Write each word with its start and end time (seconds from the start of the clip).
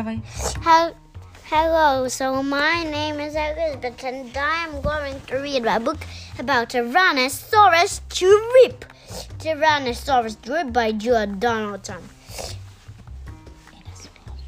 Hello, 0.00 2.08
so 2.08 2.42
my 2.42 2.84
name 2.84 3.20
is 3.20 3.34
Elizabeth 3.34 4.02
and 4.02 4.34
I 4.34 4.64
am 4.64 4.80
going 4.80 5.20
to 5.26 5.36
read 5.36 5.66
a 5.66 5.78
book 5.78 5.98
about 6.38 6.70
Tyrannosaurus 6.70 8.00
Drip. 8.08 8.86
Tyrannosaurus 9.38 10.40
Drip 10.40 10.72
by 10.72 10.92
Julia 10.92 11.26
Donaldson. 11.26 12.00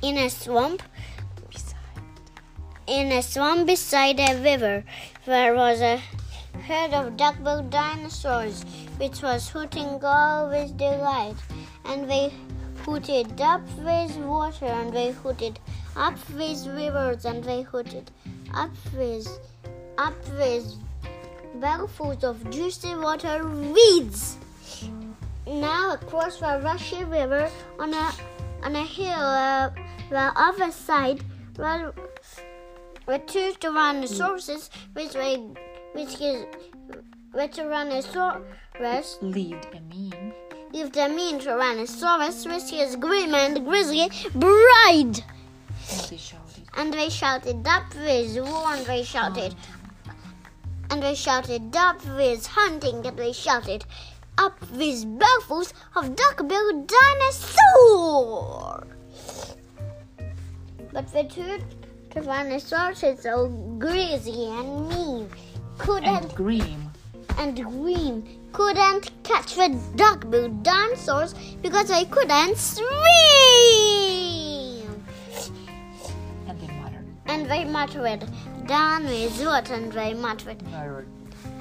In 0.01 0.17
a 0.17 0.31
swamp, 0.31 0.83
in 2.87 3.13
a 3.13 3.23
swamp 3.23 3.67
beside 3.67 4.21
a 4.21 4.43
river, 4.43 4.85
there 5.27 5.55
was 5.55 5.83
a 5.83 6.01
herd 6.67 6.95
of 6.95 7.19
duck-billed 7.19 7.69
dinosaurs, 7.69 8.65
which 8.97 9.21
was 9.21 9.51
hooting 9.51 10.03
all 10.03 10.49
with 10.49 10.79
delight, 10.79 11.37
and 11.85 12.09
they 12.09 12.33
hooted 12.85 13.41
up 13.41 13.63
with 13.79 14.17
water, 14.19 14.67
and 14.67 14.93
they 14.93 15.13
hooted 15.13 15.59
up 15.97 16.17
with 16.31 16.67
rivers, 16.67 17.25
and 17.25 17.43
they 17.45 17.63
hooted 17.63 18.11
up 18.55 18.71
with 18.97 19.29
up 19.99 20.15
with 20.39 20.75
belfuls 21.61 22.25
of 22.25 22.51
juicy 22.51 22.95
water 22.97 23.47
weeds. 23.47 24.37
Now 25.47 25.95
across 25.95 26.39
the 26.39 26.61
rushy 26.65 27.05
river, 27.05 27.51
on 27.79 27.95
a 27.95 28.13
on 28.63 28.77
a 28.77 28.85
hill, 28.85 29.21
uh, 29.21 29.71
the 30.11 30.33
other 30.37 30.71
side, 30.71 31.23
were 31.59 31.93
were 33.07 33.19
two 33.19 33.53
tyrannosauruses, 33.61 34.71
which 34.95 35.15
were 35.15 35.39
which 35.93 36.21
is 36.21 36.47
the 37.35 37.49
Tyrannosaurus 37.49 39.23
Lived 39.23 39.67
a 39.75 39.81
mean. 39.81 40.33
Lived 40.73 40.97
a 40.97 41.09
mean 41.09 41.39
Tyrannosaurus, 41.39 42.47
which 42.47 42.73
is 42.73 42.97
grim 42.97 43.35
and 43.35 43.65
grizzly 43.65 44.09
bride. 44.35 45.23
And 45.91 46.03
they 46.09 46.17
shouted. 46.17 46.65
And 46.77 46.93
they 46.93 47.09
shouted 47.11 47.67
up 47.67 47.95
with 47.95 48.37
war, 48.37 48.73
and 48.75 48.87
they 48.87 49.03
shouted, 49.03 49.55
and 50.91 51.03
they 51.03 51.15
shouted 51.15 51.77
up 51.77 52.05
with 52.17 52.47
hunting, 52.47 53.07
and 53.07 53.19
they 53.19 53.33
shouted 53.33 53.85
up 54.39 54.59
with 54.73 55.19
belfuls 55.19 55.75
of 55.95 56.17
duck-billed 56.17 56.87
dinosaur. 56.89 58.87
But 60.93 61.13
the 61.13 61.25
two 61.25 61.59
Tyrannosaurus 62.11 63.23
so 63.23 63.49
greasy 63.79 64.47
and 64.47 64.89
mean 64.89 65.29
couldn't 65.79 66.07
And 66.07 66.35
Grim. 66.35 66.91
and 67.39 67.65
green 67.65 68.42
couldn't 68.53 69.11
catch 69.23 69.55
the 69.55 69.69
duck-billed 69.97 70.63
dinosaurs 70.63 71.35
because 71.63 71.89
they 71.89 72.05
couldn't 72.05 72.57
swim. 72.57 72.87
And 76.47 76.61
they 76.61 76.69
muttered. 76.81 77.07
And 77.27 77.51
they 77.51 77.65
muttered, 77.65 78.25
down 78.67 79.05
with 79.05 79.45
what? 79.45 79.71
And 79.71 79.93
they 79.93 80.15
muttered, 80.15 80.63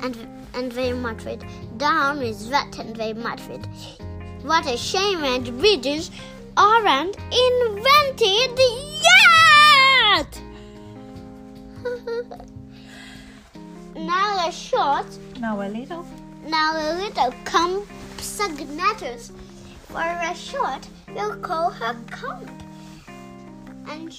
and, 0.01 0.17
and 0.53 0.71
they 0.71 0.93
muttered, 0.93 1.43
down 1.77 2.19
with 2.19 2.49
that? 2.49 2.77
And 2.77 2.95
they 2.95 3.13
muttered, 3.13 3.67
what 4.43 4.65
a 4.67 4.77
shame 4.77 5.21
that 5.21 5.43
bridges 5.59 6.11
aren't 6.57 7.15
invented 7.47 8.59
yet! 10.17 10.41
now 13.95 14.47
a 14.47 14.51
short 14.51 15.05
Now 15.39 15.61
a 15.61 15.69
little. 15.69 16.05
Now 16.47 16.75
a 16.75 16.93
little 16.97 17.31
compsognathus 17.45 19.31
for 19.87 20.01
a 20.01 20.33
short, 20.35 20.87
we'll 21.13 21.35
call 21.37 21.69
her 21.69 21.95
Comp. 22.09 22.49
And 23.87 24.11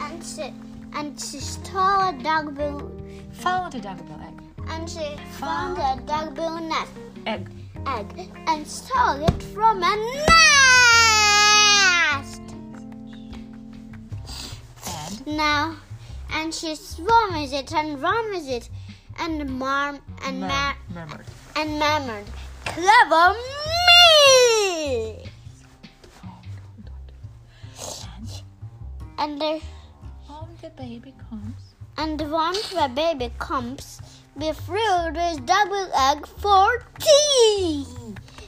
and 0.00 0.24
she 0.24 0.52
and 0.92 1.18
she 1.20 1.38
stole 1.38 2.00
a 2.08 2.12
dogbill 2.22 2.90
Found 3.32 3.74
a 3.74 3.80
duckbill 3.80 4.20
egg. 4.26 4.40
and 4.68 4.88
she 4.90 5.16
found 5.38 5.78
a 5.78 5.96
dogbill 6.06 6.58
nest 6.68 6.92
Egg. 7.26 7.48
egg 7.86 8.30
and 8.46 8.66
stole 8.66 9.22
it 9.24 9.42
from 9.54 9.82
a 9.82 9.96
nest. 12.16 12.42
And 14.86 15.26
Now 15.36 15.76
and 16.32 16.52
she 16.54 16.74
swam 16.74 17.34
with 17.40 17.52
it 17.52 17.72
and 17.72 18.00
ran 18.02 18.30
with 18.32 18.48
it 18.48 18.68
and 19.18 19.48
marm 19.58 20.00
and 20.24 20.40
mar- 20.40 20.76
murmured. 20.92 21.26
And 21.56 21.78
murmured, 21.78 22.26
Clever 22.66 23.32
me! 23.32 25.24
And 29.18 29.40
the, 29.40 29.62
on 30.28 30.50
the 30.60 30.68
baby 30.76 31.14
comes. 31.30 31.74
and 31.96 32.30
once 32.30 32.68
the 32.68 32.90
baby 32.94 33.32
comes, 33.38 34.02
be 34.36 34.52
thrilled 34.52 35.16
with 35.16 35.46
double 35.46 35.88
egg 35.94 36.26
for 36.26 36.84
tea! 36.98 37.86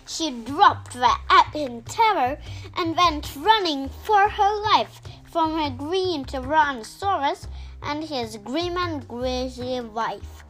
She 0.06 0.30
dropped 0.42 0.92
the 0.92 1.10
egg 1.30 1.56
in 1.56 1.82
terror 1.82 2.38
and 2.76 2.94
went 2.94 3.34
running 3.36 3.88
for 3.88 4.28
her 4.28 4.62
life 4.64 5.00
from 5.30 5.58
her 5.58 5.70
green 5.70 6.26
Tyrannosaurus 6.26 7.46
and 7.82 8.04
his 8.04 8.36
grim 8.36 8.76
and 8.76 9.08
grizzly 9.08 9.80
wife. 9.80 10.44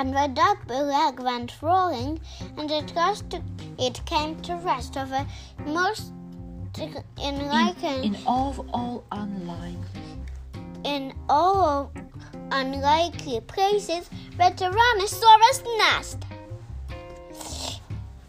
And 0.00 0.14
the 0.14 0.28
double 0.28 0.90
egg 0.90 1.20
went 1.20 1.52
rolling, 1.60 2.20
and 2.56 2.70
it, 2.70 2.94
got 2.94 3.22
to, 3.32 3.42
it 3.78 4.00
came 4.06 4.40
to 4.40 4.54
rest 4.56 4.96
of 4.96 5.12
a 5.12 5.26
most 5.66 6.12
in 6.78 6.96
in, 7.18 8.04
in 8.04 8.16
all 8.26 8.64
all 8.72 9.04
unlike. 9.12 9.76
in 10.84 11.12
all 11.28 11.92
unlikely 12.50 13.40
places 13.42 14.08
the 14.38 14.44
Tyrannosaurus 14.44 15.60
nest. 15.76 16.24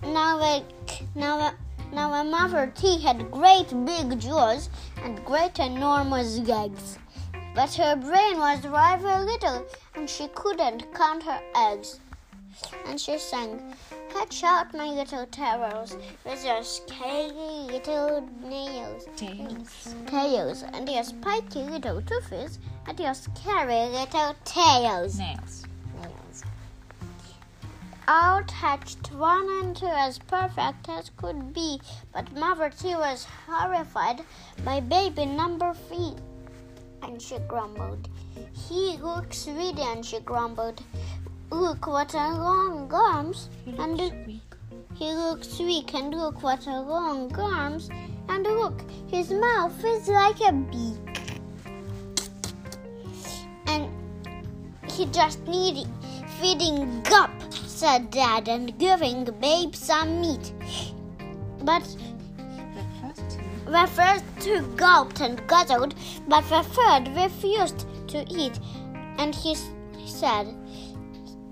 Now 0.03 0.39
the 0.39 0.63
now 1.15 1.37
the 1.37 1.95
now 1.95 2.21
the 2.21 2.29
mother 2.29 2.69
T 2.75 2.99
had 2.99 3.31
great 3.31 3.69
big 3.85 4.19
jaws 4.19 4.69
and 5.05 5.23
great 5.23 5.57
enormous 5.57 6.37
legs. 6.39 6.97
But 7.53 7.73
her 7.75 7.95
brain 7.97 8.37
was 8.39 8.65
rather 8.65 9.25
little 9.25 9.65
and 9.95 10.09
she 10.09 10.29
couldn't 10.29 10.93
count 10.93 11.23
her 11.23 11.41
eggs. 11.55 11.99
And 12.85 12.99
she 12.99 13.17
sang, 13.17 13.75
Catch 14.13 14.43
out 14.43 14.73
my 14.73 14.87
little 14.87 15.25
terrors 15.25 15.97
with 16.25 16.45
your 16.45 16.63
scaly 16.63 17.71
little 17.71 18.27
nails 18.41 19.05
Tails. 19.15 19.95
tails 20.07 20.63
and 20.73 20.87
your 20.89 21.03
spiky 21.03 21.63
little 21.63 22.01
toothes 22.01 22.59
and 22.87 22.99
your 22.99 23.13
scary 23.13 23.89
little 23.89 24.35
tails. 24.45 25.17
Nails. 25.17 25.65
Nails. 26.01 26.43
All 28.07 28.43
hatched 28.51 29.11
one 29.13 29.49
and 29.61 29.75
two 29.75 29.87
as 29.87 30.19
perfect 30.19 30.87
as 30.89 31.11
could 31.17 31.53
be, 31.53 31.81
but 32.13 32.31
Mother 32.33 32.69
T 32.69 32.95
was 32.95 33.27
horrified 33.45 34.21
by 34.63 34.79
baby 34.79 35.25
number 35.25 35.73
three. 35.73 36.15
She 37.21 37.37
grumbled. 37.47 38.09
He 38.67 38.97
looks 38.97 39.47
really, 39.47 39.83
and 39.83 40.03
she 40.03 40.19
grumbled. 40.21 40.81
Look 41.51 41.85
what 41.85 42.15
a 42.15 42.17
long 42.17 42.91
arms, 42.91 43.47
and 43.77 43.99
weak. 44.25 44.41
he 44.95 45.13
looks 45.13 45.59
weak, 45.59 45.93
and 45.93 46.15
look 46.15 46.41
what 46.41 46.65
a 46.65 46.79
long 46.79 47.31
arms, 47.39 47.91
and 48.27 48.43
look, 48.43 48.81
his 49.07 49.29
mouth 49.29 49.85
is 49.85 50.07
like 50.07 50.41
a 50.41 50.51
beak. 50.51 51.21
And 53.67 53.87
he 54.89 55.05
just 55.05 55.45
needed 55.45 55.87
feeding 56.39 57.03
up, 57.13 57.31
said 57.51 58.09
Dad, 58.09 58.47
and 58.47 58.77
giving 58.79 59.25
babe 59.39 59.75
some 59.75 60.21
meat. 60.21 60.53
But 61.63 61.83
first 63.87 64.25
two 64.39 64.61
gulped 64.75 65.21
and 65.21 65.45
guzzled, 65.47 65.95
but 66.27 66.41
the 66.49 66.63
third 66.63 67.07
refused 67.15 67.85
to 68.09 68.25
eat. 68.29 68.59
And 69.17 69.33
he 69.33 69.55
said, 70.05 70.53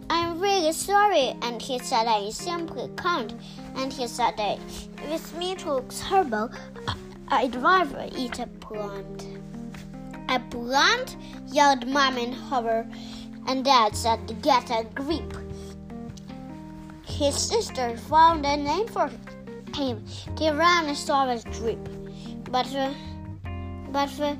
I'm 0.09 0.39
really 0.39 0.73
sorry. 0.73 1.35
And 1.41 1.61
he 1.61 1.79
said, 1.79 2.07
I 2.07 2.29
simply 2.29 2.89
can't. 2.97 3.33
And 3.75 3.93
he 3.93 4.07
said, 4.07 4.33
"I- 4.39 4.59
This 5.07 5.33
meat 5.33 5.65
looks 5.65 6.01
horrible. 6.01 6.49
I'd 7.29 7.55
rather 7.55 8.09
eat 8.15 8.39
a 8.39 8.47
plant. 8.47 9.27
A 10.29 10.39
plant? 10.39 11.15
yelled 11.47 11.87
Mom 11.87 12.17
in 12.17 12.33
horror. 12.33 12.87
And 13.47 13.63
Dad 13.63 13.95
said, 13.95 14.41
Get 14.41 14.69
a 14.71 14.83
grip. 14.95 15.33
His 17.05 17.35
sister 17.35 17.97
found 17.97 18.45
a 18.45 18.57
name 18.57 18.87
for 18.87 19.09
him 19.75 20.03
Tyrannosaurus 20.35 21.43
Drip. 21.57 21.98
But 22.51 22.65
the, 22.65 22.95
but 23.91 24.09
the, 24.17 24.37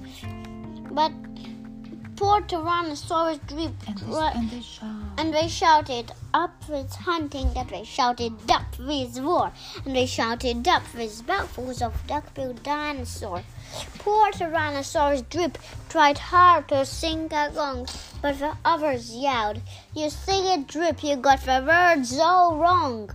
but 0.92 1.12
poor 2.16 2.42
Tyrannosaurus 2.42 3.40
Drip 3.48 3.72
And 3.88 4.00
they, 4.00 4.32
and 4.36 4.50
they 4.50 4.64
and 5.20 5.34
they 5.34 5.48
shouted 5.48 6.12
up 6.34 6.68
with 6.68 6.92
hunting 6.96 7.54
that 7.54 7.70
they 7.70 7.84
shouted 7.84 8.34
up 8.50 8.80
with 8.80 9.20
war, 9.20 9.52
and 9.86 9.96
they 9.96 10.08
shouted 10.08 10.68
up 10.68 10.82
with 10.96 11.28
mouthfuls 11.28 11.84
of 11.84 11.94
duck-billed 12.08 12.64
dinosaur. 12.64 13.44
Poor 14.00 14.32
Tyrannosaurus 14.32 15.30
Drip 15.30 15.58
tried 15.88 16.18
hard 16.18 16.68
to 16.70 16.86
sing 16.88 17.32
along, 17.32 17.88
but 18.24 18.40
the 18.40 18.58
others 18.66 19.14
yelled, 19.16 19.62
You 19.96 20.10
sing 20.10 20.46
it, 20.46 20.68
Drip, 20.68 21.04
you 21.04 21.16
got 21.16 21.42
the 21.42 21.64
words 21.66 22.18
all 22.18 22.58
wrong. 22.58 23.12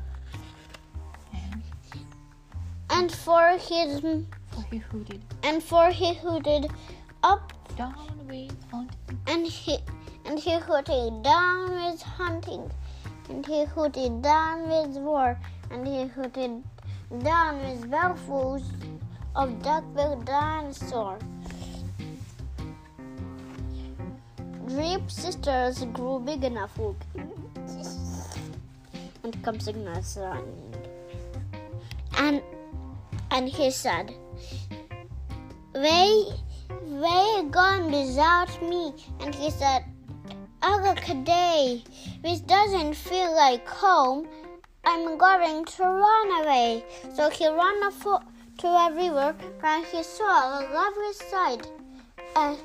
And 2.90 3.10
for 3.10 3.58
his 3.58 4.04
for 4.54 4.62
he 4.70 4.78
hooted 4.78 5.22
and 5.42 5.62
for 5.62 5.90
he 5.90 6.14
hooted 6.14 6.70
up 7.22 7.52
down 7.76 8.26
with 8.28 8.54
hunting. 8.70 9.18
and 9.26 9.46
he 9.46 9.78
and 10.24 10.38
he 10.38 10.58
hooted 10.58 11.22
down 11.22 11.70
with 11.70 12.00
hunting, 12.02 12.70
and 13.28 13.44
he 13.46 13.64
hooted 13.64 14.22
down 14.22 14.68
with 14.68 14.96
war, 14.96 15.38
and 15.70 15.86
he 15.86 16.04
hooted 16.04 16.62
down 17.22 17.60
with 17.60 17.86
mouthfuls 17.88 18.62
of 19.36 19.62
duck-billed 19.62 20.24
dinosaur. 20.24 21.18
Drip 24.66 25.10
sisters 25.10 25.84
grew 25.92 26.20
big 26.20 26.42
enough 26.44 26.78
and 29.22 29.42
come 29.42 29.60
sing 29.60 29.84
my 29.84 30.00
song. 30.00 30.48
And 32.16 32.42
and 33.30 33.48
he 33.48 33.70
said, 33.70 34.14
They 35.74 36.24
they 36.88 37.42
gone 37.50 37.90
without 37.90 38.62
me. 38.62 38.94
And 39.20 39.34
he 39.34 39.50
said, 39.50 39.84
Agakaday, 40.62 41.82
this 42.22 42.40
doesn't 42.40 42.94
feel 42.94 43.34
like 43.34 43.66
home. 43.66 44.28
I'm 44.84 45.18
going 45.18 45.64
to 45.64 45.82
run 45.82 46.44
away. 46.44 46.84
So 47.14 47.28
he 47.30 47.48
ran 47.48 47.82
off 47.82 48.02
to 48.58 48.66
a 48.68 48.92
river 48.94 49.34
where 49.60 49.84
he 49.84 50.02
saw 50.02 50.58
a 50.58 50.60
lovely 50.72 51.12
sight. 51.12 51.66
A, 52.36 52.56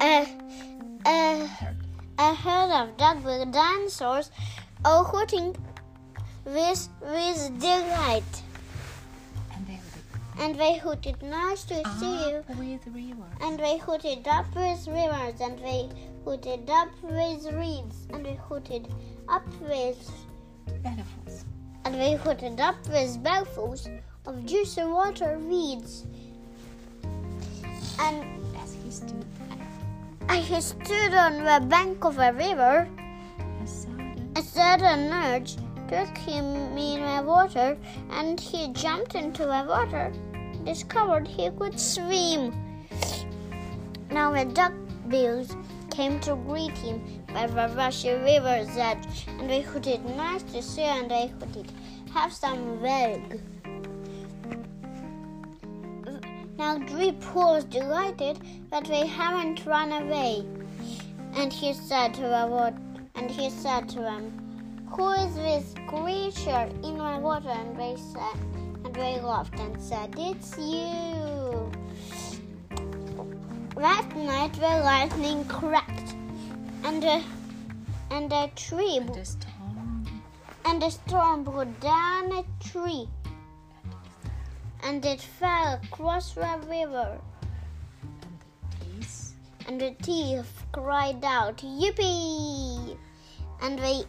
a, 0.00 0.26
a, 1.06 1.50
a 2.18 2.34
herd 2.34 2.70
of 2.72 2.96
duck-billed 2.96 3.52
dinosaurs 3.52 4.30
all 4.84 5.04
hooting 5.04 5.56
with, 6.44 6.88
with 7.00 7.60
delight. 7.60 8.42
And 10.38 10.54
they 10.54 10.76
hooted 10.78 11.22
nice 11.22 11.64
to 11.64 11.82
see 11.98 12.30
you. 12.30 12.44
with 12.58 12.86
river. 12.88 13.24
And 13.40 13.58
they 13.58 13.78
hooted 13.78 14.26
up 14.28 14.46
with 14.54 14.86
rivers, 14.86 15.40
and 15.40 15.58
they 15.58 15.88
hooted 16.24 16.68
up 16.68 16.88
with 17.02 17.46
reeds, 17.52 18.06
and 18.12 18.24
they 18.24 18.38
hooted 18.48 18.86
up 19.28 19.46
with, 19.60 20.10
Elephants. 20.84 21.44
and 21.84 21.94
they 21.94 22.14
hooted 22.14 22.60
up 22.60 22.76
with 22.88 23.18
mouthfuls 23.22 23.88
of 24.26 24.44
juicy 24.44 24.84
water 24.84 25.38
reeds. 25.40 26.06
And 27.98 28.24
As 28.62 28.74
he 28.84 28.90
stood 28.90 29.24
I 30.28 30.40
stood 30.60 31.14
on 31.14 31.44
the 31.44 31.66
bank 31.66 32.04
of 32.04 32.18
a 32.18 32.32
river. 32.32 32.88
a 33.62 33.66
sudden 33.66 34.32
A 34.36 34.42
sudden 34.42 35.12
urge 35.12 35.56
took 35.88 36.16
him 36.18 36.76
in 36.76 37.00
the 37.00 37.22
water, 37.22 37.76
and 38.10 38.38
he 38.40 38.68
jumped 38.72 39.14
into 39.14 39.42
the 39.42 39.64
water. 39.68 40.12
Discovered 40.64 41.28
he 41.28 41.50
could 41.50 41.78
swim. 41.78 42.52
Now 44.10 44.32
the 44.32 44.44
duckbills 44.46 45.54
came 45.90 46.18
to 46.20 46.36
greet 46.36 46.76
him 46.78 47.02
by 47.32 47.46
the 47.46 47.74
rushy 47.74 48.10
river's 48.10 48.76
edge, 48.76 49.26
and 49.38 49.48
they 49.48 49.60
hooted 49.60 50.04
nice 50.16 50.42
to 50.44 50.62
see, 50.62 50.82
and 50.82 51.10
they 51.10 51.28
hooted, 51.38 51.70
have 52.12 52.32
some 52.32 52.78
veg. 52.80 53.40
Now 56.58 56.78
Drip 56.78 57.34
was 57.34 57.64
delighted 57.64 58.40
that 58.70 58.84
they 58.86 59.06
haven't 59.06 59.66
run 59.66 59.92
away, 59.92 60.44
and 61.34 61.52
he 61.52 61.72
said 61.74 62.14
to 62.14 62.22
the 62.22 62.46
water, 62.48 62.76
and 63.14 63.30
he 63.30 63.50
said 63.50 63.88
to 63.90 64.00
them, 64.00 64.45
"Who 64.88 65.10
is 65.10 65.34
this 65.34 65.74
creature 65.88 66.68
in 66.82 66.98
my 66.98 67.18
water?" 67.18 67.50
And 67.50 67.78
they 67.78 67.96
said, 67.96 68.38
and 68.84 68.94
they 68.94 69.20
laughed 69.20 69.58
and 69.58 69.80
said, 69.80 70.14
"It's 70.18 70.56
you." 70.56 71.70
That 73.76 74.16
night 74.16 74.54
the 74.54 74.80
lightning 74.84 75.44
cracked, 75.46 76.14
and 76.84 77.02
the 77.02 77.22
and 78.10 78.32
a 78.32 78.48
tree 78.56 78.96
and 78.96 79.10
a 79.16 79.24
storm 79.24 80.22
and 80.64 80.82
a 80.82 80.90
storm 80.90 81.44
blew 81.44 81.66
down 81.80 82.32
a 82.32 82.44
tree, 82.60 83.08
and 84.82 85.04
it 85.04 85.20
fell 85.20 85.80
across 85.82 86.32
the 86.34 86.58
river. 86.68 87.20
And 89.68 89.80
the 89.80 89.94
thief 90.00 90.46
cried 90.72 91.24
out, 91.24 91.56
"Yippee!" 91.58 92.96
And 93.60 93.78
they, 93.78 94.04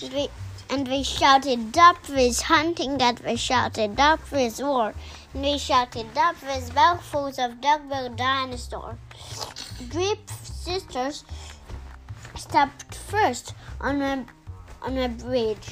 they 0.00 0.28
and 0.68 0.86
they 0.86 1.02
shouted 1.02 1.78
up 1.78 2.08
with 2.08 2.40
hunting, 2.42 3.00
and 3.00 3.18
they 3.18 3.36
shouted 3.36 3.98
up 4.00 4.30
with 4.32 4.58
war, 4.60 4.94
and 5.32 5.44
they 5.44 5.58
shouted 5.58 6.06
up 6.16 6.36
with 6.42 6.74
mouthfuls 6.74 7.38
of 7.38 7.60
duck-billed 7.60 8.16
dinosaur. 8.16 8.98
Drip 9.88 10.28
sisters 10.42 11.24
stepped 12.36 12.94
first 12.94 13.54
on 13.80 14.02
a 14.02 14.26
on 14.82 14.98
a 14.98 15.08
bridge, 15.08 15.68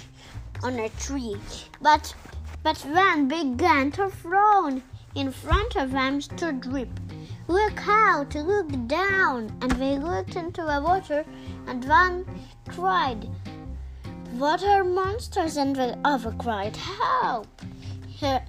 on 0.62 0.78
a 0.78 0.88
tree, 0.90 1.36
but 1.80 2.14
but 2.62 2.78
then 2.94 3.28
began 3.28 3.90
to 3.92 4.08
frown. 4.08 4.82
In 5.14 5.30
front 5.30 5.76
of 5.76 5.92
them 5.92 6.20
stood 6.20 6.60
Drip. 6.60 6.88
Look 7.46 7.86
out, 7.86 8.34
look 8.34 8.68
down. 8.88 9.56
And 9.62 9.70
they 9.72 9.96
looked 9.96 10.34
into 10.34 10.62
the 10.62 10.80
water, 10.82 11.24
and 11.68 11.84
one 11.84 12.24
cried, 12.68 13.28
Water 14.34 14.82
monsters, 14.82 15.56
and 15.56 15.76
the 15.76 15.96
other 16.04 16.32
cried, 16.32 16.76
Help! 16.76 17.46
Her, 18.20 18.42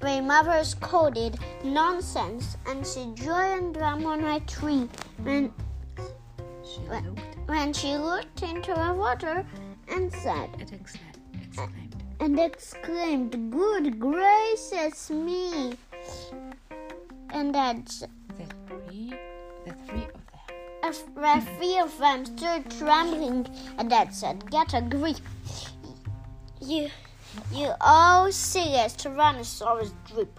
their 0.00 0.22
mother 0.22 0.62
scolded, 0.62 1.38
Nonsense, 1.64 2.56
and 2.66 2.86
she 2.86 3.12
joined 3.14 3.74
them 3.74 4.06
on 4.06 4.22
a 4.22 4.38
tree. 4.40 4.88
When, 5.22 5.52
she 6.62 6.80
What? 6.82 7.04
looked 7.04 7.48
when 7.48 7.72
she 7.72 7.96
looked 7.96 8.42
into 8.42 8.74
the 8.74 8.94
water 8.94 9.44
and 9.88 10.12
said, 10.12 10.50
and 10.58 10.72
exclaimed 10.72 11.94
and 12.20 12.38
exclaimed, 12.38 13.50
Good 13.50 13.98
gracious 13.98 15.10
me! 15.10 15.76
And 17.30 17.54
that's 17.54 18.04
As 20.86 21.02
the 21.14 21.42
three 21.56 21.78
of 21.78 21.96
them 21.96 22.26
stood 22.26 22.70
trembling, 22.72 23.46
and 23.78 23.88
Dad 23.88 24.12
said, 24.12 24.50
Get 24.50 24.74
a 24.74 24.82
grip. 24.82 25.16
You, 26.60 26.90
you 27.50 27.72
all 27.80 28.30
see 28.30 28.64
serious 28.64 28.94
Tyrannosaurus 28.94 29.92
Drip. 30.06 30.38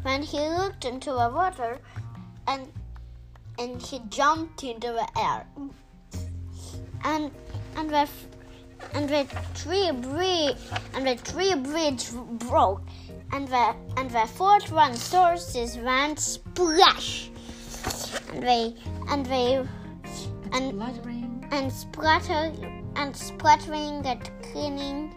When 0.00 0.22
he 0.22 0.38
looked 0.38 0.86
into 0.86 1.10
the 1.10 1.30
water, 1.34 1.78
and 2.46 2.72
and 3.58 3.82
he 3.82 4.00
jumped 4.08 4.64
into 4.64 4.94
the 4.94 5.06
air, 5.20 5.46
and 7.04 7.30
and 7.76 7.90
the 7.90 8.08
and 8.94 9.10
the 9.10 9.26
tree 9.54 9.90
bridge 9.92 10.56
and 10.94 11.06
the 11.06 11.16
tree 11.16 11.54
bridge 11.54 12.10
broke, 12.48 12.80
and 13.30 13.46
the 13.46 13.76
and 13.98 14.10
the 14.10 14.26
fourth 14.26 14.72
one 14.72 14.96
sources 14.96 15.76
went 15.76 16.18
splash, 16.18 17.28
and 18.32 18.42
they 18.42 18.74
and 19.08 19.24
they 19.26 19.56
and, 19.56 19.68
And- 20.52 20.72
spluttering 20.72 21.48
and 21.52 21.72
splatter 21.72 22.52
and 22.96 23.16
splattering 23.16 24.04
and 24.06 24.30
cleaning, 24.42 25.14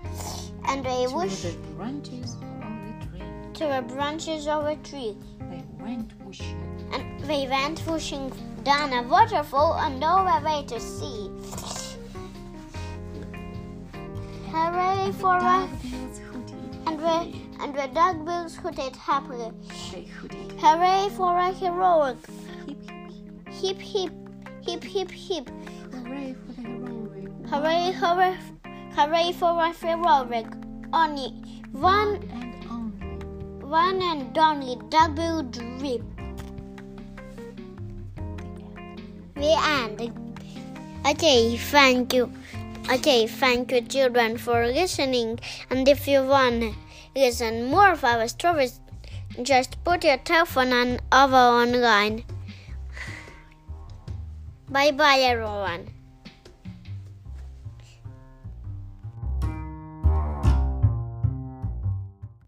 and 0.67 0.85
they 0.85 1.05
to 1.05 1.13
whoosh 1.13 1.41
the 1.41 1.57
branches 1.75 2.35
of 2.35 2.41
the 2.41 3.07
tree. 3.07 3.53
to 3.53 3.65
the 3.67 3.93
branches 3.93 4.47
of 4.47 4.65
a 4.65 4.75
tree, 4.77 5.17
They 5.49 5.63
went 5.79 6.11
whooshing 6.23 6.89
and 6.93 7.19
they 7.25 7.47
went 7.47 7.79
whooshing 7.81 8.31
down 8.63 8.93
a 8.93 9.01
waterfall 9.03 9.73
and 9.75 10.03
all 10.03 10.23
the 10.25 10.45
way 10.45 10.63
to 10.67 10.79
sea. 10.79 11.29
Hooray 14.51 15.11
for 15.13 15.35
us! 15.35 15.69
And 16.85 16.99
the 16.99 17.33
and 17.61 17.73
the 17.73 17.87
duckbills 17.93 18.55
hooted 18.55 18.95
happily. 18.95 19.51
Hooted. 20.19 20.51
Hooray 20.59 21.09
for 21.15 21.37
a 21.37 21.51
heroic! 21.51 22.17
Hip 23.63 23.79
hip. 23.79 24.12
Hip 24.67 24.84
hip 24.84 25.10
hip! 25.10 25.50
Hooray 25.93 26.36
for 26.36 26.51
the 26.51 26.67
heroic. 26.67 27.29
Hooray 27.48 27.91
hooray 27.93 28.38
hooray 28.91 29.32
for 29.32 29.51
a 29.58 29.72
heroic! 29.72 30.48
Only 30.91 31.29
one 31.72 32.15
and 32.34 32.65
only. 32.70 33.65
one 33.65 34.01
and 34.01 34.38
only 34.38 34.75
double 34.89 35.43
drip. 35.43 36.03
The 39.36 39.55
end. 39.79 40.12
Okay, 41.08 41.55
thank 41.55 42.13
you. 42.13 42.29
Okay, 42.91 43.27
thank 43.27 43.72
you, 43.72 43.79
children, 43.79 44.38
for 44.38 44.67
listening. 44.67 45.39
And 45.70 45.88
if 45.88 46.05
you 46.05 46.22
want 46.22 46.63
to 46.63 46.74
listen 47.15 47.63
more 47.72 47.93
of 47.93 48.03
our 48.03 48.27
stories, 48.27 48.82
just 49.41 49.82
put 49.86 50.03
your 50.03 50.17
telephone 50.17 50.74
on 50.74 51.00
over 51.13 51.38
online. 51.38 52.25
Bye 54.73 54.91
bye, 54.91 55.19
everyone. 55.21 55.87